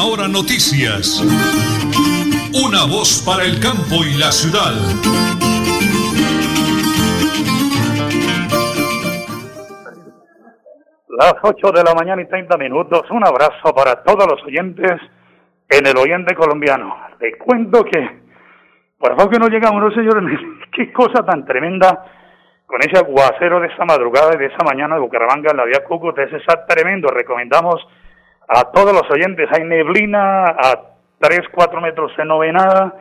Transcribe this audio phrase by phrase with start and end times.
[0.00, 1.20] Última Hora Noticias.
[2.54, 4.72] Una voz para el campo y la ciudad.
[11.08, 13.02] Las 8 de la mañana y 30 minutos.
[13.10, 15.00] Un abrazo para todos los oyentes
[15.68, 16.96] en el oyente colombiano.
[17.20, 18.00] Le cuento que,
[18.98, 20.38] por favor que no llegamos, no señores,
[20.72, 22.06] qué cosa tan tremenda
[22.66, 25.84] con ese aguacero de esa madrugada y de esa mañana de Bucaramanga en la vía
[25.84, 26.22] Cúcuta.
[26.22, 27.08] Ese está tremendo.
[27.08, 27.86] Recomendamos
[28.50, 29.48] a todos los oyentes.
[29.52, 30.80] Hay neblina a
[31.20, 32.94] 3, 4 metros de novenada,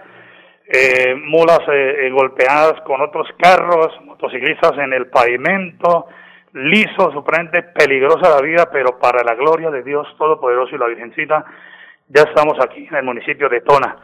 [0.67, 6.07] eh, mulas eh, eh, golpeadas con otros carros, motociclistas en el pavimento,
[6.54, 11.45] liso, supremamente peligrosa la vida, pero para la gloria de Dios Todopoderoso y la Virgencita,
[12.07, 13.98] ya estamos aquí en el municipio de Tona.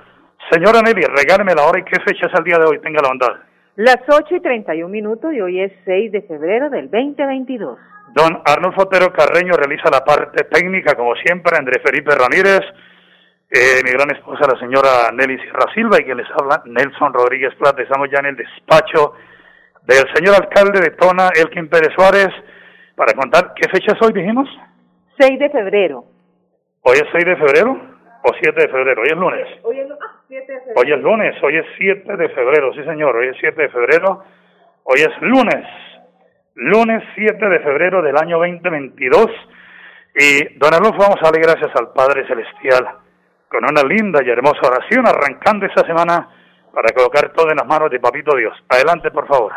[0.49, 3.09] Señora Nelly, regáleme la hora y qué fecha es el día de hoy, tenga la
[3.09, 3.33] bondad.
[3.75, 7.77] Las 8 y 31 minutos y hoy es 6 de febrero del 2022.
[8.15, 12.61] Don Arnulfo Otero Carreño realiza la parte técnica, como siempre, Andrés Felipe Ramírez,
[13.51, 17.53] eh, mi gran esposa, la señora Nelly Sierra Silva, y quien les habla, Nelson Rodríguez
[17.55, 17.81] Plata.
[17.81, 19.15] Estamos ya en el despacho
[19.83, 22.29] del señor alcalde de Tona, Elkin Pérez Suárez,
[22.95, 24.47] para contar qué fecha es hoy, dijimos.
[25.19, 26.05] 6 de febrero.
[26.83, 27.77] ¿Hoy es 6 de febrero
[28.23, 29.01] o 7 de febrero?
[29.01, 29.47] Hoy es lunes.
[29.61, 30.79] Hoy es, ah, 7 de febrero.
[30.79, 34.23] Hoy es lunes, hoy es 7 de febrero, sí señor, hoy es 7 de febrero,
[34.85, 35.65] hoy es lunes
[36.55, 39.27] lunes 7 de febrero del año 2022.
[40.15, 42.87] Y don Alonso, vamos a darle gracias al Padre Celestial
[43.49, 46.29] con una linda y hermosa oración arrancando esta semana
[46.73, 48.53] para colocar todo en las manos de Papito Dios.
[48.69, 49.53] Adelante, por favor.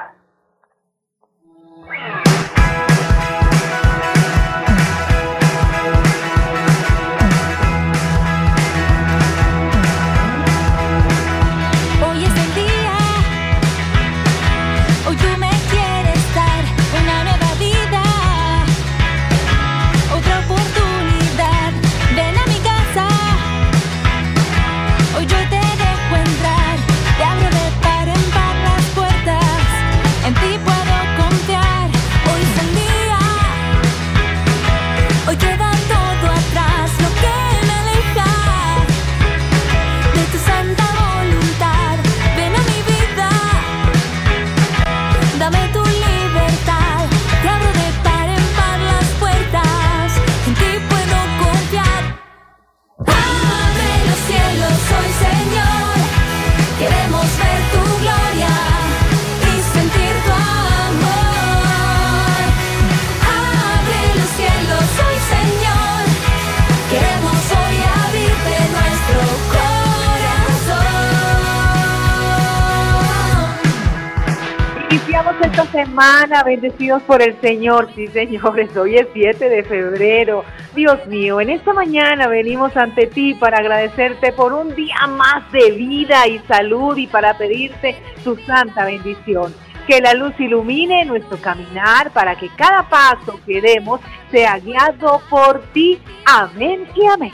[75.99, 77.89] Semana, bendecidos por el Señor.
[77.97, 80.45] Sí, señores, hoy es 7 de febrero.
[80.75, 85.73] Dios mío, en esta mañana venimos ante ti para agradecerte por un día más de
[85.73, 89.53] vida y salud y para pedirte tu santa bendición.
[89.89, 95.63] Que la luz ilumine nuestro caminar para que cada paso que demos sea guiado por
[95.73, 96.01] ti.
[96.27, 97.33] Amén y amén.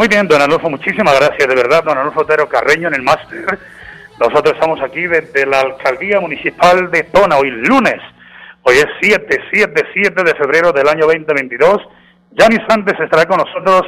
[0.00, 3.58] Muy bien, don Adolfo, muchísimas gracias, de verdad, don Adolfo Otero Carreño en el máster.
[4.18, 8.00] Nosotros estamos aquí desde la Alcaldía Municipal de Tona, hoy lunes.
[8.62, 11.82] Hoy es 7, 7, 7 de febrero del año 2022.
[12.30, 13.82] Ya ni antes estará con nosotros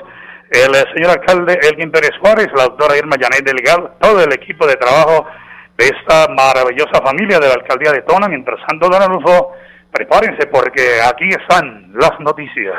[0.50, 4.76] el señor alcalde Elgin Pérez Juárez, la doctora Irma Janet Delgado, todo el equipo de
[4.76, 5.24] trabajo
[5.78, 8.28] de esta maravillosa familia de la Alcaldía de Tona.
[8.28, 9.52] Mientras tanto, don Adolfo,
[9.90, 12.74] prepárense porque aquí están las noticias.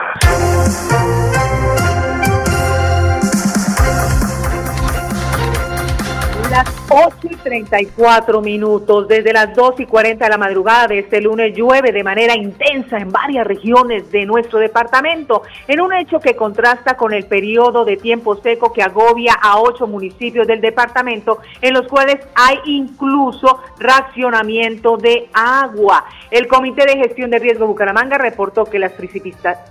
[6.53, 9.07] Las 8 y 34 minutos.
[9.07, 12.99] Desde las 2 y 40 de la madrugada de este lunes llueve de manera intensa
[12.99, 17.97] en varias regiones de nuestro departamento, en un hecho que contrasta con el periodo de
[17.97, 24.97] tiempo seco que agobia a ocho municipios del departamento, en los cuales hay incluso racionamiento
[24.97, 26.05] de agua.
[26.29, 28.93] El Comité de Gestión de Riesgo Bucaramanga reportó que las,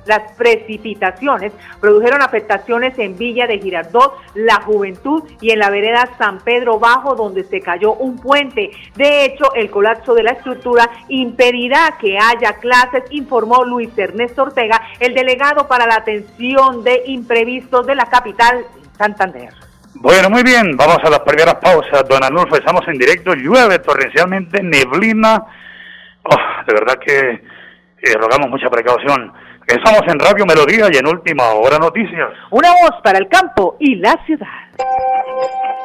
[0.06, 6.40] las precipitaciones produjeron afectaciones en Villa de Girardot, La Juventud y en la vereda San
[6.40, 8.70] Pedro Bajo donde se cayó un puente.
[8.96, 14.80] De hecho, el colapso de la estructura impedirá que haya clases, informó Luis Ernesto Ortega,
[15.00, 18.64] el delegado para la atención de imprevistos de la capital
[18.96, 19.52] Santander.
[19.94, 22.08] Bueno, muy bien, vamos a las primeras pausas.
[22.08, 25.44] Don Anulfo, estamos en directo, llueve torrencialmente, neblina.
[26.24, 27.30] Oh, de verdad que
[28.02, 29.32] eh, rogamos mucha precaución.
[29.66, 32.30] Estamos en Radio Melodía y en Última Hora Noticias.
[32.50, 34.48] Una voz para el campo y la ciudad.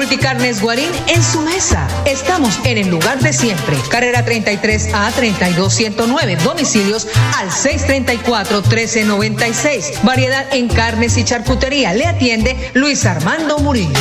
[0.00, 1.86] Multicarnes Guarín en su mesa.
[2.06, 3.76] Estamos en el lugar de siempre.
[3.90, 6.36] Carrera 33 a 32109.
[6.36, 7.06] Domicilios
[7.36, 10.02] al 634 1396.
[10.02, 11.92] Variedad en carnes y charcutería.
[11.92, 13.92] Le atiende Luis Armando Murillo.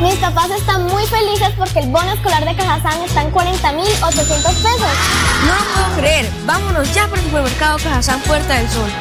[0.00, 4.92] Mis papás están muy felices porque el bono escolar de Cajazán está en 40.800 pesos.
[5.44, 6.30] No lo puedo creer.
[6.46, 8.92] Vámonos ya por el supermercado Cajazán Puerta del Sol.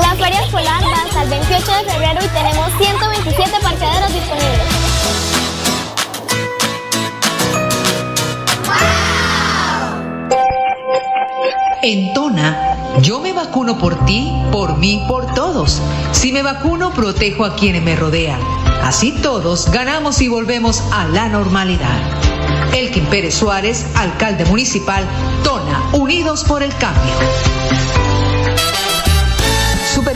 [0.00, 4.88] La feria escolar va hasta el 28 de febrero y tenemos 127 parqueaderos disponibles.
[11.82, 15.80] En Tona, yo me vacuno por ti, por mí, por todos.
[16.12, 18.40] Si me vacuno, protejo a quienes me rodean.
[18.82, 21.98] Así todos ganamos y volvemos a la normalidad.
[22.72, 25.04] Elkin Pérez Suárez, alcalde municipal,
[25.44, 27.14] Tona, Unidos por el Cambio.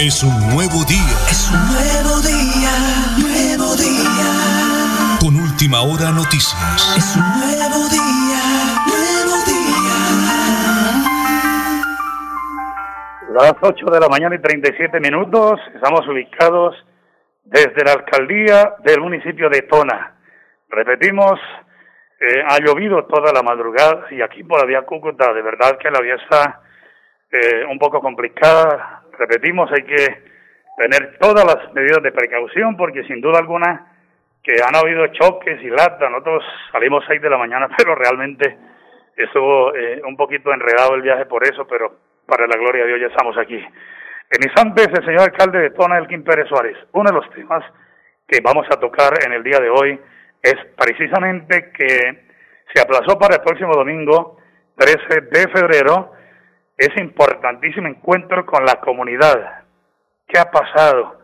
[0.00, 1.18] Es un nuevo día.
[1.26, 2.70] Es un nuevo día,
[3.18, 4.30] nuevo día.
[5.18, 6.54] Con última hora noticias.
[6.96, 9.98] Es un nuevo día, nuevo día.
[13.34, 16.76] Las 8 de la mañana y 37 minutos, estamos ubicados
[17.42, 20.14] desde la alcaldía del municipio de Tona.
[20.68, 21.40] Repetimos,
[22.20, 25.90] eh, ha llovido toda la madrugada y aquí por la vía Cúcuta, de verdad que
[25.90, 26.60] la vía está
[27.32, 28.97] eh, un poco complicada.
[29.18, 30.22] Repetimos, hay que
[30.78, 33.92] tener todas las medidas de precaución porque sin duda alguna
[34.42, 36.08] que han habido choques y lata.
[36.08, 38.56] Nosotros salimos 6 de la mañana, pero realmente
[39.16, 43.00] estuvo eh, un poquito enredado el viaje por eso, pero para la gloria de Dios
[43.00, 43.56] ya estamos aquí.
[43.56, 46.76] En instantes, el señor alcalde de Tona, Elkin Pérez Suárez.
[46.92, 47.64] Uno de los temas
[48.26, 49.98] que vamos a tocar en el día de hoy
[50.42, 52.28] es precisamente que
[52.72, 54.38] se aplazó para el próximo domingo,
[54.76, 56.12] 13 de febrero,
[56.78, 59.64] ese importantísimo encuentro con la comunidad.
[60.26, 61.20] ¿Qué ha pasado?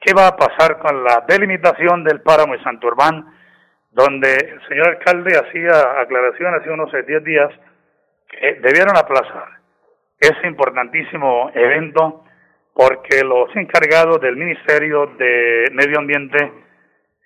[0.00, 3.26] ¿Qué va a pasar con la delimitación del páramo de Santurbán,
[3.90, 7.50] donde el señor alcalde hacía aclaración hace unos 10 días
[8.28, 9.58] que debieron aplazar
[10.20, 12.24] ese importantísimo evento
[12.74, 16.52] porque los encargados del Ministerio de Medio Ambiente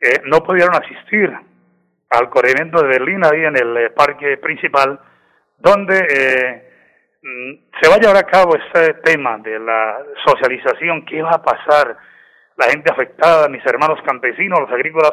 [0.00, 1.30] eh, no pudieron asistir
[2.10, 4.98] al corrimiento de Berlín ahí en el eh, parque principal,
[5.58, 6.71] donde eh,
[7.22, 11.96] se va a llevar a cabo este tema de la socialización, qué va a pasar,
[12.56, 15.12] la gente afectada, mis hermanos campesinos, los agrícolas,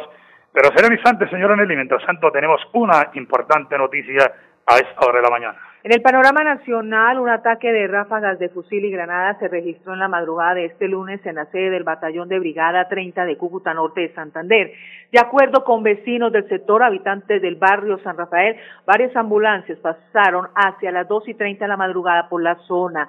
[0.52, 0.90] pero será
[1.30, 4.34] señora Nelly, mientras tanto tenemos una importante noticia
[4.66, 5.69] a esta hora de la mañana.
[5.82, 10.00] En el panorama nacional, un ataque de ráfagas de fusil y granadas se registró en
[10.00, 13.74] la madrugada de este lunes en la sede del batallón de Brigada 30 de Cúcuta
[13.74, 14.74] Norte de Santander.
[15.10, 20.92] De acuerdo con vecinos del sector, habitantes del barrio San Rafael, varias ambulancias pasaron hacia
[20.92, 23.08] las dos y treinta de la madrugada por la zona.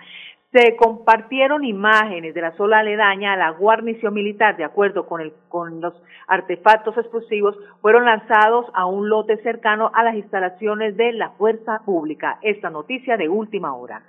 [0.53, 5.33] Se compartieron imágenes de la zona aledaña a la guarnición militar, de acuerdo con, el,
[5.49, 5.95] con los
[6.27, 12.39] artefactos explosivos, fueron lanzados a un lote cercano a las instalaciones de la Fuerza Pública.
[12.43, 14.03] Esta noticia de última hora.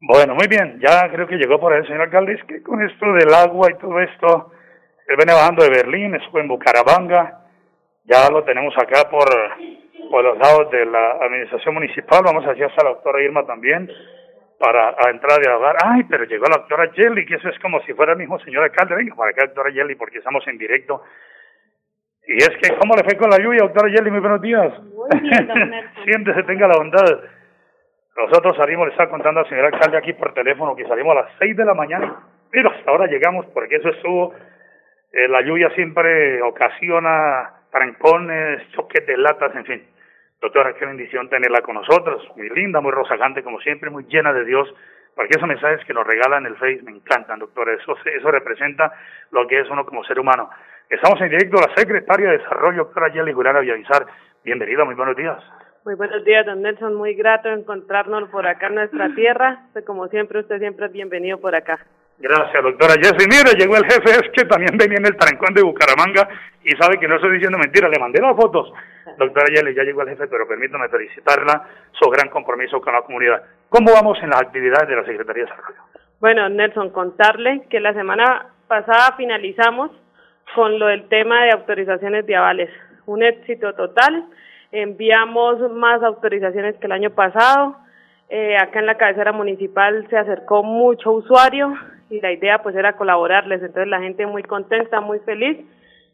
[0.00, 2.80] Bueno, muy bien, ya creo que llegó por ahí el señor alcalde, es que con
[2.82, 4.52] esto del agua y todo esto,
[5.08, 7.40] él viene bajando de Berlín, estuvo en Bucaramanga,
[8.04, 9.26] ya lo tenemos acá por,
[10.10, 13.90] por los lados de la administración municipal, vamos allá hasta la doctora Irma también,
[14.58, 17.80] para a entrar y hablar, ay, pero llegó la doctora Jelly, que eso es como
[17.82, 21.02] si fuera el mismo señor alcalde, venga para acá, doctora Jelly, porque estamos en directo.
[22.26, 24.10] Y es que, ¿cómo le fue con la lluvia, doctora Jelly?
[24.10, 24.72] Muy buenos días.
[24.82, 26.04] Muy bien, don Nelson.
[26.04, 27.20] Siéntese, tenga la bondad.
[28.16, 31.32] Nosotros salimos, le estaba contando al señor alcalde aquí por teléfono que salimos a las
[31.38, 32.16] 6 de la mañana,
[32.50, 34.34] pero hasta ahora llegamos porque eso estuvo,
[35.12, 39.95] eh, la lluvia siempre ocasiona trancones, choques de latas, en fin.
[40.40, 44.44] Doctora, qué bendición tenerla con nosotros, muy linda, muy rozagante como siempre, muy llena de
[44.44, 44.72] Dios,
[45.14, 48.92] porque esos mensajes que nos regalan en el Face me encantan, doctora, eso, eso representa
[49.30, 50.50] lo que es uno como ser humano.
[50.90, 54.06] Estamos en directo, la secretaria de Desarrollo, doctora Yeli Juliana Villavisar,
[54.44, 55.42] bienvenida, muy buenos días.
[55.86, 56.94] Muy buenos días, don Nelson.
[56.94, 59.68] Muy grato encontrarnos por acá en nuestra tierra.
[59.72, 61.78] Pues, como siempre, usted siempre es bienvenido por acá.
[62.18, 63.28] Gracias, doctora Jessy.
[63.28, 66.28] Mire, llegó el jefe, es que también venía en el trancón de Bucaramanga
[66.64, 68.72] y sabe que no estoy diciendo mentira, le mandé las fotos.
[69.18, 73.42] Doctora Yeli, ya llegó el jefe, pero permítame felicitarla, su gran compromiso con la comunidad.
[73.68, 75.80] ¿Cómo vamos en las actividades de la Secretaría de Desarrollo?
[76.18, 79.90] Bueno, Nelson, contarle que la semana pasada finalizamos
[80.54, 82.70] con lo del tema de autorizaciones de avales.
[83.04, 84.24] Un éxito total.
[84.72, 87.76] Enviamos más autorizaciones que el año pasado.
[88.28, 91.76] Eh, acá en la cabecera municipal se acercó mucho usuario
[92.10, 93.62] y la idea pues era colaborarles.
[93.62, 95.58] Entonces la gente muy contenta, muy feliz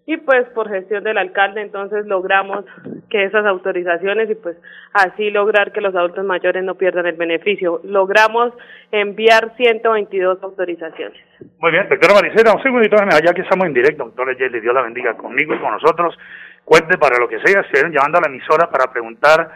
[0.05, 2.65] y pues por gestión del alcalde entonces logramos
[3.09, 4.57] que esas autorizaciones y pues
[4.93, 7.81] así lograr que los adultos mayores no pierdan el beneficio.
[7.85, 8.53] Logramos
[8.91, 11.21] enviar 122 autorizaciones.
[11.59, 14.83] Muy bien, doctora Maricela, un segundito, allá que estamos en directo, doctora Yeli, Dios la
[14.83, 16.19] bendiga conmigo y con nosotros.
[16.65, 19.51] Cuente para lo que sea, estén llamando a la emisora para preguntar.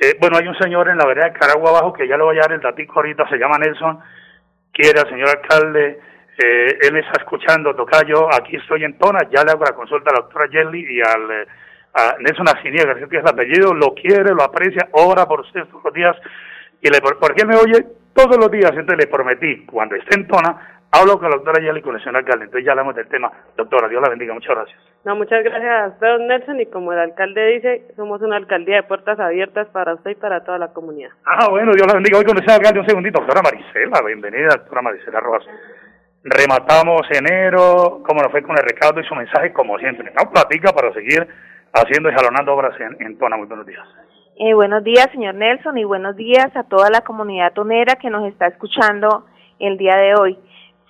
[0.00, 2.36] Eh, bueno, hay un señor en la vereda de Caragua abajo que ya le voy
[2.36, 3.98] a dar el datico ahorita, se llama Nelson,
[4.80, 6.00] quiere al señor alcalde
[6.42, 10.14] eh, él está escuchando, Tocayo, aquí estoy en Tona, ya le hago la consulta a
[10.14, 11.46] la doctora Jelly y al eh,
[11.92, 15.84] a Nelson Asiniega, que es el apellido, lo quiere, lo aprecia, ora por usted todos
[15.84, 16.16] los días,
[16.80, 17.84] y le, porque él me oye
[18.14, 21.80] todos los días, entonces le prometí, cuando esté en Tona, hablo con la doctora Jelly
[21.80, 23.30] y con el señor alcalde, entonces ya hablamos del tema.
[23.56, 24.89] Doctora, Dios la bendiga, muchas gracias.
[25.04, 28.76] No, muchas gracias a usted, don Nelson, y como el alcalde dice, somos una alcaldía
[28.76, 31.08] de puertas abiertas para usted y para toda la comunidad.
[31.24, 32.18] Ah, bueno, Dios la bendiga.
[32.18, 35.46] Hoy con el señor alcalde, un segundito, doctora Marisela, bienvenida, doctora Marisela Rojas.
[36.22, 40.12] Rematamos enero, como nos fue con el recaudo y su mensaje, como siempre.
[40.12, 41.26] No platica para seguir
[41.72, 43.38] haciendo y jalonando obras en, en Tona.
[43.38, 43.86] Muy buenos días.
[44.36, 48.26] Eh, buenos días, señor Nelson, y buenos días a toda la comunidad tonera que nos
[48.26, 49.26] está escuchando
[49.58, 50.38] el día de hoy.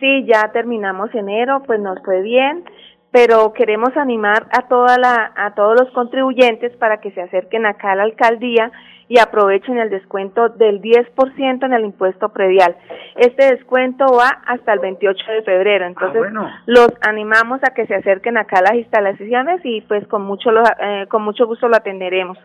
[0.00, 2.64] Sí, ya terminamos enero, pues nos fue bien,
[3.10, 7.92] pero queremos animar a toda la, a todos los contribuyentes para que se acerquen acá
[7.92, 8.70] a la alcaldía
[9.08, 12.76] y aprovechen el descuento del 10% en el impuesto predial.
[13.16, 16.22] Este descuento va hasta el 28 de febrero, entonces
[16.66, 20.62] los animamos a que se acerquen acá a las instalaciones y pues con mucho lo,
[20.62, 22.38] eh, con mucho gusto lo atenderemos.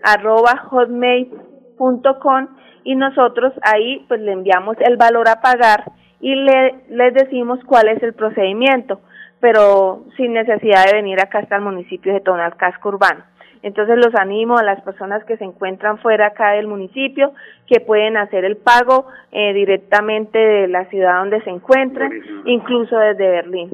[0.03, 2.47] arroba hotmail.com
[2.85, 5.83] y nosotros ahí pues le enviamos el valor a pagar
[6.21, 9.01] y le, les decimos cuál es el procedimiento
[9.45, 13.23] pero sin necesidad de venir acá hasta el municipio de Tonal, casco urbano.
[13.61, 17.31] Entonces los animo a las personas que se encuentran fuera acá del municipio
[17.67, 23.29] que pueden hacer el pago eh, directamente de la ciudad donde se encuentren, incluso desde
[23.29, 23.69] Berlín.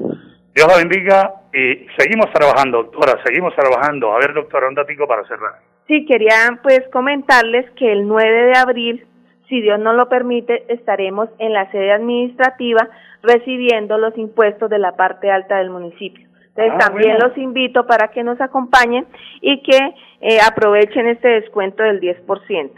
[0.53, 4.12] Dios la bendiga y seguimos trabajando, doctora, seguimos trabajando.
[4.13, 5.71] A ver, doctora, un datico para cerrar.
[5.88, 9.06] Sí, quería pues comentarles que el 9 de abril,
[9.50, 12.88] si Dios nos lo permite, estaremos en la sede administrativa
[13.24, 16.28] recibiendo los impuestos de la parte alta del municipio.
[16.56, 17.28] Entonces Ah, también bueno.
[17.28, 19.06] los invito para que nos acompañen
[19.42, 19.78] y que
[20.22, 22.72] eh, aprovechen este descuento del 10%.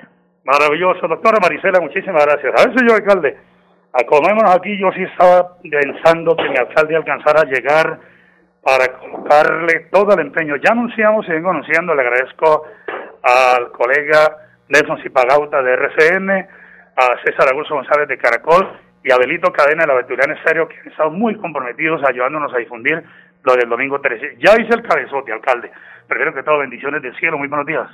[0.45, 2.53] Maravilloso, doctora Marisela, muchísimas gracias.
[2.59, 3.37] A ver, señor alcalde,
[3.93, 4.77] acomodémonos aquí.
[4.77, 7.99] Yo sí estaba pensando que mi alcalde alcanzara a llegar
[8.61, 10.55] para colocarle todo el empeño.
[10.57, 12.63] Ya anunciamos y vengo anunciando, le agradezco
[13.23, 14.37] al colega
[14.69, 18.67] Nelson Zipagauta de RCN, a César Augusto González de Caracol
[19.03, 22.57] y a Belito Cadena de la Beturiana Estéreo, que han estado muy comprometidos ayudándonos a
[22.57, 23.03] difundir
[23.43, 24.37] lo del domingo 13.
[24.39, 25.71] Ya hice el cabezote, alcalde.
[26.07, 27.37] Primero que todo, bendiciones del cielo.
[27.37, 27.89] Muy buenos días.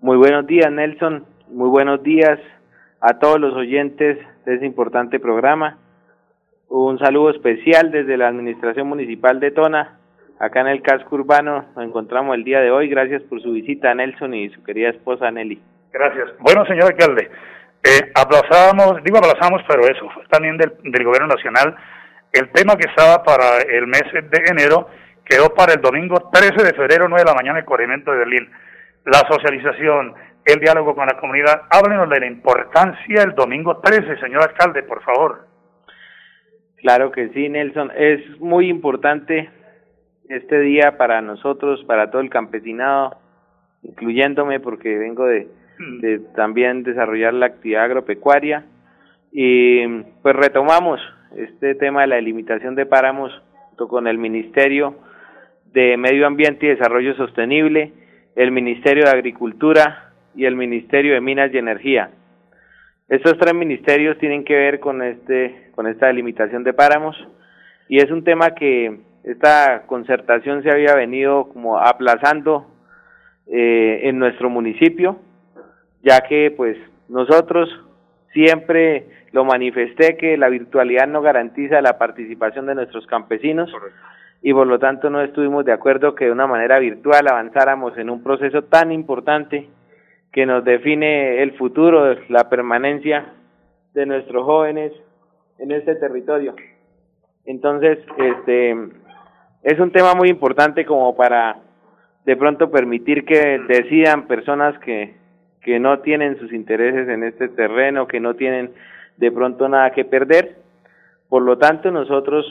[0.00, 1.24] Muy buenos días, Nelson.
[1.48, 2.38] Muy buenos días
[3.00, 5.78] a todos los oyentes de este importante programa.
[6.68, 9.97] Un saludo especial desde la Administración Municipal de Tona.
[10.40, 12.88] Acá en el casco urbano nos encontramos el día de hoy.
[12.88, 15.60] Gracias por su visita, Nelson, y su querida esposa Nelly.
[15.92, 16.28] Gracias.
[16.38, 17.28] Bueno, señor alcalde,
[17.82, 21.74] eh, aplazábamos, digo aplazamos, pero eso fue también del, del gobierno nacional.
[22.32, 24.88] El tema que estaba para el mes de enero
[25.24, 28.50] quedó para el domingo 13 de febrero, 9 de la mañana, el corrimiento de Berlín.
[29.06, 30.14] La socialización,
[30.44, 31.62] el diálogo con la comunidad.
[31.70, 35.46] Háblenos de la importancia el domingo 13, señor alcalde, por favor.
[36.76, 37.90] Claro que sí, Nelson.
[37.96, 39.50] Es muy importante
[40.28, 43.16] este día para nosotros, para todo el campesinado,
[43.82, 45.48] incluyéndome porque vengo de,
[46.00, 48.64] de también desarrollar la actividad agropecuaria.
[49.32, 49.86] Y
[50.22, 51.00] pues retomamos
[51.36, 53.32] este tema de la delimitación de páramos
[53.68, 54.96] junto con el Ministerio
[55.72, 57.92] de Medio Ambiente y Desarrollo Sostenible,
[58.36, 62.10] el Ministerio de Agricultura y el Ministerio de Minas y Energía.
[63.08, 67.16] Estos tres ministerios tienen que ver con este con esta delimitación de páramos
[67.88, 72.66] y es un tema que esta concertación se había venido como aplazando
[73.46, 75.18] eh, en nuestro municipio,
[76.02, 76.76] ya que pues
[77.08, 77.68] nosotros
[78.32, 83.70] siempre lo manifesté que la virtualidad no garantiza la participación de nuestros campesinos
[84.42, 88.10] y por lo tanto no estuvimos de acuerdo que de una manera virtual avanzáramos en
[88.10, 89.68] un proceso tan importante
[90.32, 93.32] que nos define el futuro, la permanencia
[93.94, 94.92] de nuestros jóvenes
[95.58, 96.54] en este territorio.
[97.44, 98.76] Entonces, este
[99.62, 101.56] es un tema muy importante como para
[102.24, 105.14] de pronto permitir que decidan personas que,
[105.62, 108.72] que no tienen sus intereses en este terreno, que no tienen
[109.16, 110.56] de pronto nada que perder.
[111.28, 112.44] Por lo tanto, nosotros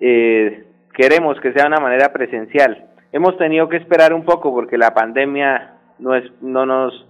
[0.00, 2.86] eh, queremos que sea de una manera presencial.
[3.12, 7.06] Hemos tenido que esperar un poco porque la pandemia no, es, no nos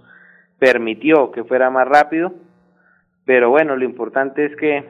[0.59, 2.33] permitió que fuera más rápido,
[3.25, 4.85] pero bueno, lo importante es que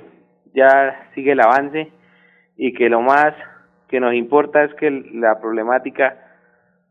[0.55, 1.91] ya sigue el avance
[2.57, 3.35] y que lo más
[3.89, 6.17] que nos importa es que la problemática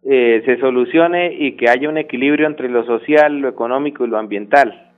[0.03, 4.17] eh, se solucione y que haya un equilibrio entre lo social, lo económico y lo
[4.17, 4.91] ambiental,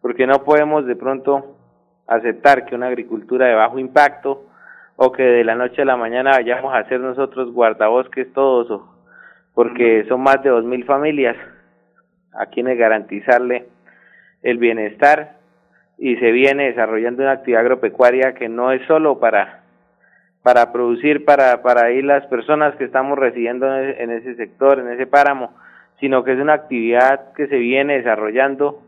[0.00, 1.56] porque no podemos de pronto
[2.06, 4.46] aceptar que una agricultura de bajo impacto
[4.96, 8.82] o que de la noche a la mañana vayamos a ser nosotros guardabosques todos,
[9.54, 11.36] porque son más de dos mil familias
[12.32, 13.66] a quienes garantizarle
[14.42, 15.36] el bienestar
[15.98, 19.61] y se viene desarrollando una actividad agropecuaria que no es solo para
[20.42, 25.06] para producir para para ir las personas que estamos residiendo en ese sector, en ese
[25.06, 25.54] páramo,
[26.00, 28.82] sino que es una actividad que se viene desarrollando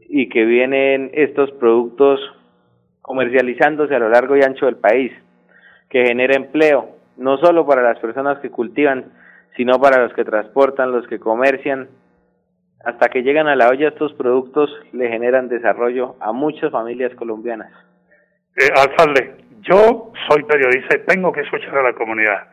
[0.00, 2.20] y que vienen estos productos
[3.00, 5.12] comercializándose a lo largo y ancho del país,
[5.90, 9.12] que genera empleo, no solo para las personas que cultivan,
[9.56, 11.88] sino para los que transportan, los que comercian,
[12.84, 17.72] hasta que llegan a la olla estos productos le generan desarrollo a muchas familias colombianas.
[18.56, 18.68] Eh,
[19.64, 22.48] yo soy periodista y tengo que escuchar a la comunidad.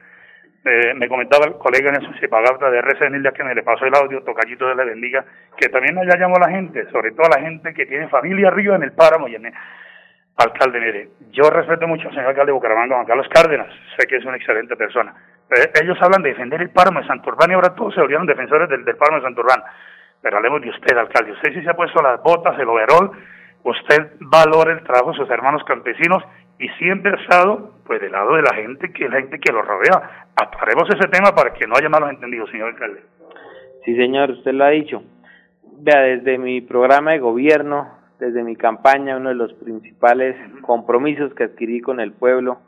[0.64, 4.22] Eh, me comentaba el colega Nelson Cipagafta de RCN que me le pasó el audio,
[4.24, 5.26] tocallito de la bendiga,
[5.58, 8.50] que también allá llamó a la gente, sobre todo a la gente que tiene familia
[8.50, 9.54] arriba en el páramo y en el...
[10.38, 14.16] Alcalde, mire, yo respeto mucho al señor alcalde de Bucaramanga, Juan Carlos Cárdenas, sé que
[14.16, 15.14] es una excelente persona.
[15.82, 18.86] Ellos hablan de defender el páramo de Santurbán y ahora todos se volvieron defensores del,
[18.86, 19.62] del páramo de Santurbán.
[20.22, 21.34] Pero hablemos de usted, alcalde.
[21.34, 23.12] Usted sí se ha puesto las botas, el overol.
[23.64, 26.24] Usted valora el trabajo de sus hermanos campesinos
[26.62, 29.52] y siempre ha estado pues del lado de la gente que es la gente que
[29.52, 30.28] lo rodea.
[30.36, 33.02] Aparemos ese tema para que no haya malos entendidos, señor alcalde.
[33.84, 35.04] Sí, señor, usted lo ha dicho.
[35.80, 41.46] Vea, desde mi programa de gobierno, desde mi campaña, uno de los principales compromisos que
[41.46, 42.60] adquirí con el pueblo,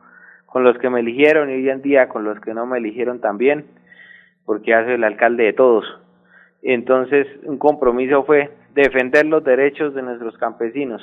[0.47, 3.21] con los que me eligieron y hoy en día con los que no me eligieron
[3.21, 3.65] también,
[4.45, 5.85] porque hace el alcalde de todos
[6.63, 11.01] entonces, un compromiso fue defender los derechos de nuestros campesinos.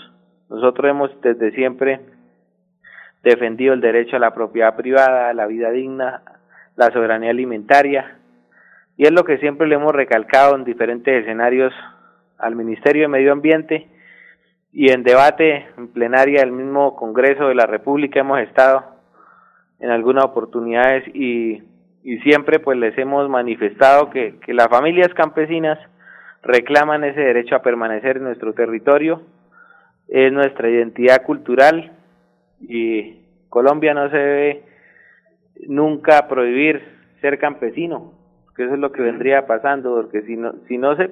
[0.48, 2.00] Nosotros hemos desde siempre
[3.22, 6.22] defendido el derecho a la propiedad privada, a la vida digna,
[6.76, 8.16] la soberanía alimentaria,
[8.96, 11.72] y es lo que siempre le hemos recalcado en diferentes escenarios
[12.38, 13.88] al Ministerio de Medio Ambiente
[14.72, 18.84] y en debate en plenaria del mismo Congreso de la República hemos estado
[19.80, 21.62] en algunas oportunidades y
[22.02, 25.78] y siempre pues les hemos manifestado que, que las familias campesinas
[26.42, 29.22] reclaman ese derecho a permanecer en nuestro territorio,
[30.08, 31.92] es nuestra identidad cultural
[32.60, 34.62] y Colombia no se debe
[35.66, 36.82] nunca prohibir
[37.20, 38.12] ser campesino,
[38.56, 41.10] que eso es lo que vendría pasando, porque si no, si no se,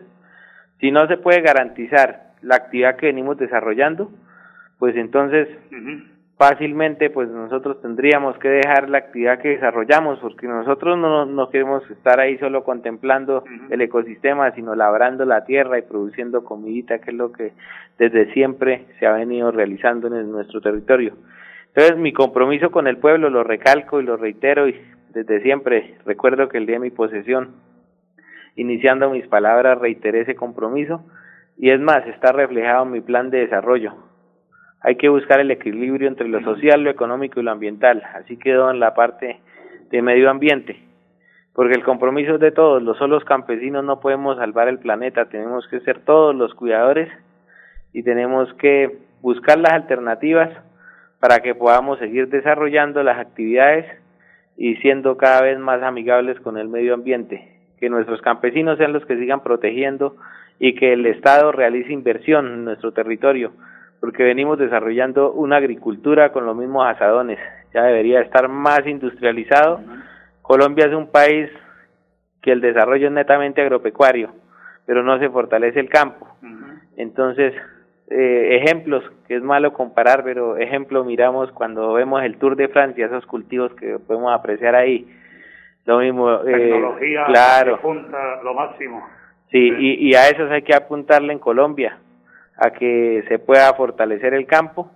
[0.81, 4.11] si no se puede garantizar la actividad que venimos desarrollando,
[4.79, 5.49] pues entonces
[6.39, 11.83] fácilmente pues nosotros tendríamos que dejar la actividad que desarrollamos porque nosotros no, no queremos
[11.91, 17.17] estar ahí solo contemplando el ecosistema sino labrando la tierra y produciendo comidita que es
[17.17, 17.55] lo que
[17.99, 21.15] desde siempre se ha venido realizando en nuestro territorio
[21.69, 26.49] entonces mi compromiso con el pueblo lo recalco y lo reitero y desde siempre recuerdo
[26.49, 27.57] que el día de mi posesión
[28.57, 31.05] iniciando mis palabras reiteré ese compromiso
[31.57, 34.09] y es más está reflejado en mi plan de desarrollo
[34.81, 38.03] hay que buscar el equilibrio entre lo social, lo económico y lo ambiental.
[38.15, 39.41] Así quedó en la parte
[39.91, 40.81] de medio ambiente.
[41.53, 45.67] Porque el compromiso es de todos, los solos campesinos no podemos salvar el planeta, tenemos
[45.67, 47.09] que ser todos los cuidadores
[47.93, 50.51] y tenemos que buscar las alternativas
[51.21, 53.87] para que podamos seguir desarrollando las actividades
[54.57, 57.57] y siendo cada vez más amigables con el medio ambiente.
[57.79, 60.17] Que nuestros campesinos sean los que sigan protegiendo
[60.59, 63.53] y que el Estado realice inversión en nuestro territorio
[64.01, 67.39] porque venimos desarrollando una agricultura con los mismos asadones.
[67.75, 69.81] Ya debería estar más industrializado.
[70.43, 71.51] Colombia es un país
[72.41, 74.31] que el desarrollo es netamente agropecuario,
[74.87, 76.29] pero no se fortalece el campo.
[76.97, 77.55] Entonces,
[78.11, 83.07] eh, ejemplos, que es malo comparar, pero ejemplo miramos cuando vemos el Tour de Francia,
[83.07, 85.07] esos cultivos que podemos apreciar ahí.
[85.85, 87.81] Lo mismo, eh, Tecnología, claro.
[87.81, 89.07] punta, lo máximo.
[89.51, 91.99] Sí, y, y a eso hay que apuntarle en Colombia,
[92.57, 94.90] a que se pueda fortalecer el campo,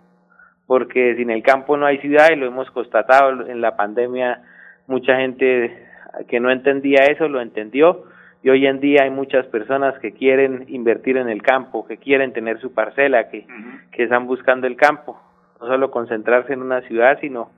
[0.67, 4.43] porque sin el campo no hay ciudad y lo hemos constatado en la pandemia,
[4.87, 5.87] mucha gente
[6.29, 8.05] que no entendía eso lo entendió
[8.43, 12.33] y hoy en día hay muchas personas que quieren invertir en el campo, que quieren
[12.33, 13.47] tener su parcela, que,
[13.93, 15.21] que están buscando el campo,
[15.61, 17.51] no solo concentrarse en una ciudad, sino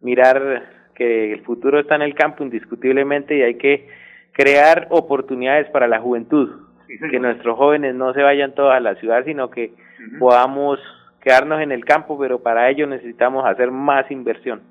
[0.00, 3.88] mirar que el futuro está en el campo indiscutiblemente y hay que
[4.32, 9.24] crear oportunidades para la juventud, que nuestros jóvenes no se vayan todos a la ciudad,
[9.24, 9.74] sino que
[10.18, 10.80] podamos
[11.20, 14.62] quedarnos en el campo, pero para ello necesitamos hacer más inversión.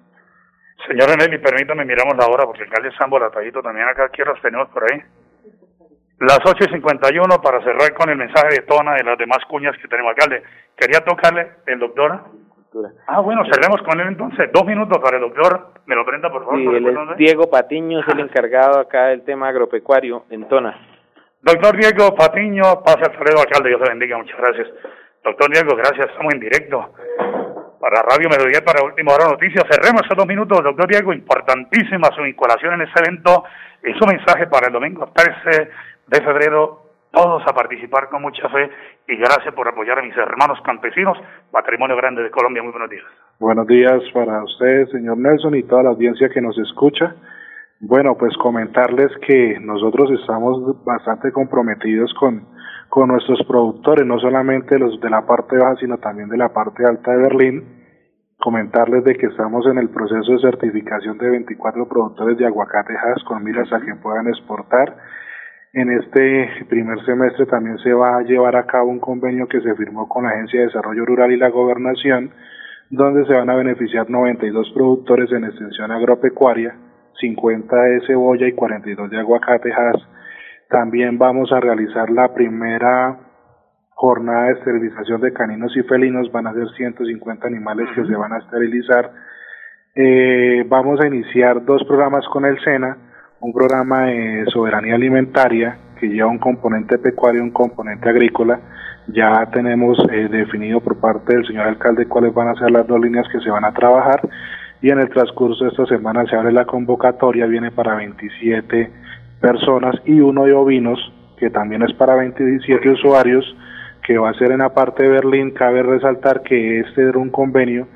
[0.87, 4.09] Señor Nelly, permítame, miramos la hora porque el alcalde está embolatadito también acá.
[4.09, 5.01] ¿Qué horas tenemos por ahí?
[6.19, 9.17] Las ocho y cincuenta y uno para cerrar con el mensaje de Tona de las
[9.17, 10.43] demás cuñas que tenemos, alcalde.
[10.77, 12.21] Quería tocarle el doctor.
[13.07, 14.49] Ah, bueno, cerremos con él entonces.
[14.53, 15.73] Dos minutos para el doctor.
[15.85, 16.59] ¿Me lo prenda, por favor?
[16.59, 20.47] Sí, por él favor, es Diego Patiño, es el encargado acá del tema agropecuario en
[20.47, 20.77] Tona.
[21.41, 23.69] Doctor Diego Patiño, pase al saludo, alcalde.
[23.69, 24.17] Dios le bendiga.
[24.17, 24.67] Muchas gracias.
[25.23, 26.07] Doctor Diego, gracias.
[26.07, 26.93] Estamos en directo.
[27.79, 29.63] Para Radio Mediodía, para Última Hora Noticias.
[29.69, 31.13] Cerremos esos dos minutos, doctor Diego.
[31.13, 33.43] Importantísima su vinculación en este evento
[33.83, 35.69] y su mensaje para el domingo 13
[36.07, 36.81] de febrero.
[37.11, 38.69] Todos a participar con mucha fe
[39.07, 41.17] y gracias por apoyar a mis hermanos campesinos.
[41.49, 42.61] Patrimonio Grande de Colombia.
[42.61, 43.05] Muy buenos días.
[43.39, 47.15] Buenos días para usted, señor Nelson, y toda la audiencia que nos escucha.
[47.79, 52.47] Bueno, pues comentarles que nosotros estamos bastante comprometidos con,
[52.89, 56.85] con nuestros productores, no solamente los de la parte baja, sino también de la parte
[56.85, 57.63] alta de Berlín.
[58.39, 63.43] Comentarles de que estamos en el proceso de certificación de 24 productores de aguacatejas con
[63.43, 64.97] miras a que puedan exportar.
[65.75, 69.75] En este primer semestre también se va a llevar a cabo un convenio que se
[69.75, 72.31] firmó con la Agencia de Desarrollo Rural y la Gobernación,
[72.89, 76.77] donde se van a beneficiar 92 productores en extensión agropecuaria,
[77.19, 79.97] 50 de cebolla y 42 de aguacatejas.
[80.69, 83.19] También vamos a realizar la primera
[83.89, 88.31] jornada de esterilización de caninos y felinos, van a ser 150 animales que se van
[88.31, 89.11] a esterilizar.
[89.93, 92.97] Eh, vamos a iniciar dos programas con el SENA,
[93.45, 98.59] un programa de soberanía alimentaria que lleva un componente pecuario y un componente agrícola.
[99.07, 102.99] Ya tenemos eh, definido por parte del señor alcalde cuáles van a ser las dos
[102.99, 104.27] líneas que se van a trabajar
[104.81, 108.91] y en el transcurso de esta semana se abre la convocatoria, viene para 27
[109.39, 110.99] personas y uno de ovinos
[111.37, 113.45] que también es para 27 usuarios
[114.07, 115.51] que va a ser en la parte de Berlín.
[115.51, 117.87] Cabe resaltar que este era un convenio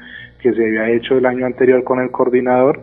[0.44, 2.80] que se había hecho el año anterior con el coordinador,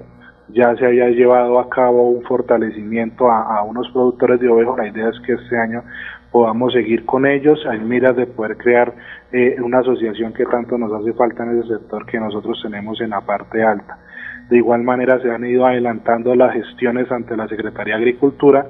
[0.49, 4.77] ya se había llevado a cabo un fortalecimiento a, unos productores de ovejas.
[4.77, 5.83] La idea es que este año
[6.31, 8.93] podamos seguir con ellos, hay miras de poder crear
[9.33, 13.11] eh, una asociación que tanto nos hace falta en ese sector que nosotros tenemos en
[13.11, 13.99] la parte alta.
[14.51, 18.67] De igual manera se han ido adelantando las gestiones ante la Secretaría de Agricultura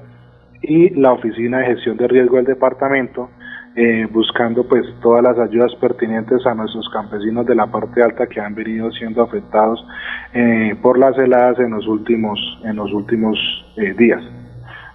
[0.63, 3.31] y la Oficina de Gestión de Riesgo del Departamento,
[3.77, 8.41] eh, buscando pues todas las ayudas pertinentes a nuestros campesinos de la parte alta que
[8.41, 9.85] han venido siendo afectados
[10.33, 13.39] eh, por las heladas en los últimos en los últimos
[13.77, 14.23] eh, días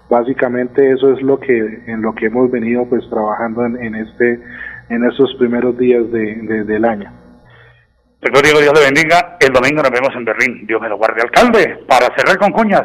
[0.10, 4.42] básicamente eso es lo que en lo que hemos venido pues trabajando en, en este
[4.90, 7.12] en estos primeros días de, de- del año
[8.24, 9.36] Doctor Diego, Dios le bendiga.
[9.40, 10.68] El domingo nos vemos en Berlín.
[10.68, 11.24] Dios me lo guarde.
[11.24, 12.84] Alcalde, para cerrar con cuñas,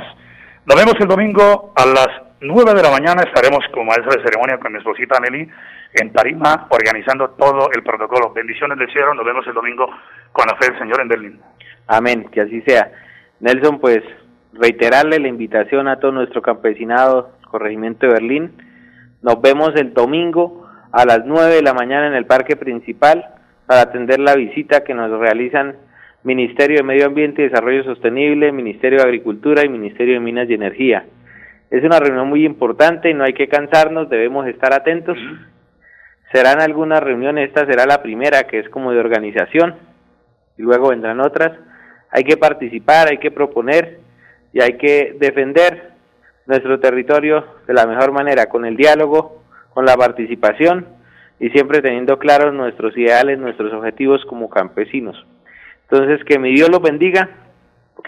[0.64, 2.08] nos vemos el domingo a las
[2.40, 3.22] 9 de la mañana.
[3.22, 5.48] Estaremos como maestra de ceremonia con mi esposita Nelly
[5.94, 8.32] en Tarima, organizando todo el protocolo.
[8.32, 9.14] Bendiciones del cielo.
[9.14, 9.88] Nos vemos el domingo
[10.32, 11.40] con la fe del Señor en Berlín.
[11.86, 12.92] Amén, que así sea.
[13.40, 14.02] Nelson, pues
[14.52, 18.52] reiterarle la invitación a todo nuestro campesinado, corregimiento de Berlín.
[19.22, 23.24] Nos vemos el domingo a las 9 de la mañana en el parque principal
[23.66, 25.76] para atender la visita que nos realizan
[26.22, 30.54] Ministerio de Medio Ambiente y Desarrollo Sostenible, Ministerio de Agricultura y Ministerio de Minas y
[30.54, 31.04] Energía.
[31.70, 35.18] Es una reunión muy importante y no hay que cansarnos, debemos estar atentos.
[36.32, 39.76] Serán algunas reuniones, esta será la primera que es como de organización
[40.56, 41.52] y luego vendrán otras.
[42.10, 43.98] Hay que participar, hay que proponer
[44.52, 45.90] y hay que defender
[46.46, 49.42] nuestro territorio de la mejor manera, con el diálogo,
[49.74, 50.86] con la participación
[51.38, 55.26] y siempre teniendo claros nuestros ideales, nuestros objetivos como campesinos.
[55.90, 57.28] Entonces, que mi Dios los bendiga,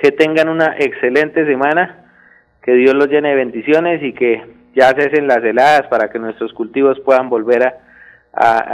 [0.00, 2.07] que tengan una excelente semana,
[2.62, 4.42] que Dios los llene de bendiciones y que
[4.74, 7.74] ya cesen las heladas para que nuestros cultivos puedan volver a,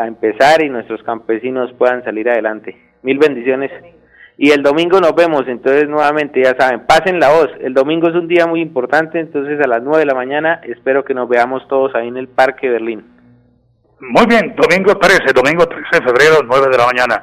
[0.03, 2.77] a- empezar y nuestros campesinos puedan salir adelante.
[3.03, 3.71] Mil bendiciones.
[4.37, 7.49] Y el domingo nos vemos, entonces nuevamente ya saben, pasen la voz.
[7.61, 11.05] El domingo es un día muy importante, entonces a las nueve de la mañana espero
[11.05, 13.05] que nos veamos todos ahí en el Parque Berlín.
[14.01, 17.23] Muy bien, domingo 13, domingo 13 de febrero, 9 de la mañana.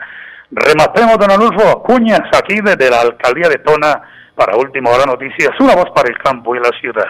[0.51, 4.01] Rematemos, don Anulfo Cuñas, aquí desde la alcaldía de Tona,
[4.43, 7.05] para Última Hora Noticias, una voz para el campo y la ciudad.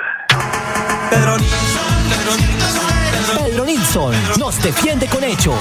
[1.09, 1.37] Pedro,
[3.37, 5.55] Pedro Nilsson nos defiende con hechos.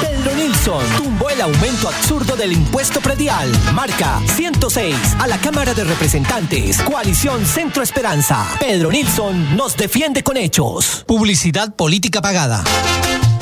[0.00, 3.50] Pedro Nilsson tumbó el aumento absurdo del impuesto predial.
[3.74, 6.80] Marca 106 a la Cámara de Representantes.
[6.82, 8.46] Coalición Centro Esperanza.
[8.60, 11.02] Pedro Nilsson nos defiende con hechos.
[11.08, 12.62] Publicidad política pagada.